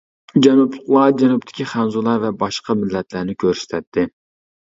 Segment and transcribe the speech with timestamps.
[0.45, 4.07] جەنۇبلۇقلار جەنۇبتىكى خەنزۇلار ۋە باشقا مىللەتلەرنى كۆرسىتەتتى.